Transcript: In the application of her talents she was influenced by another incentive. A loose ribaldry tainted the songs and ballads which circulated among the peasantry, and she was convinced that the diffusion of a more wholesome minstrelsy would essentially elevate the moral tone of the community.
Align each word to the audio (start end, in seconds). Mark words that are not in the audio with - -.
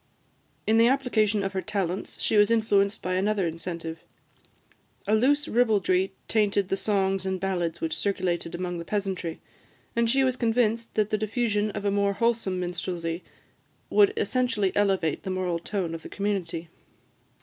In 0.65 0.79
the 0.79 0.87
application 0.87 1.43
of 1.43 1.53
her 1.53 1.61
talents 1.61 2.19
she 2.19 2.35
was 2.35 2.49
influenced 2.49 3.03
by 3.03 3.13
another 3.13 3.45
incentive. 3.45 3.99
A 5.07 5.13
loose 5.13 5.47
ribaldry 5.47 6.11
tainted 6.27 6.69
the 6.69 6.75
songs 6.75 7.23
and 7.23 7.39
ballads 7.39 7.81
which 7.81 7.95
circulated 7.95 8.55
among 8.55 8.79
the 8.79 8.83
peasantry, 8.83 9.39
and 9.95 10.09
she 10.09 10.23
was 10.23 10.35
convinced 10.35 10.91
that 10.95 11.11
the 11.11 11.19
diffusion 11.19 11.69
of 11.73 11.85
a 11.85 11.91
more 11.91 12.13
wholesome 12.13 12.59
minstrelsy 12.59 13.23
would 13.91 14.11
essentially 14.17 14.75
elevate 14.75 15.21
the 15.21 15.29
moral 15.29 15.59
tone 15.59 15.93
of 15.93 16.01
the 16.01 16.09
community. 16.09 16.67